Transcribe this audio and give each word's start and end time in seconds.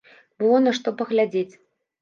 Было 0.39 0.63
на 0.67 0.73
што 0.79 0.95
паглядзець. 1.03 1.49